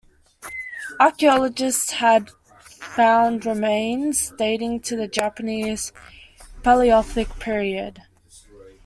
[0.99, 2.29] Archaeologists have
[2.63, 5.93] found remains dating to the Japanese
[6.63, 8.01] Paleolithic period.